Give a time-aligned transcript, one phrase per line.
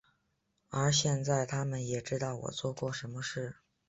[0.69, 3.57] 而现在他们也知道我做过什么事。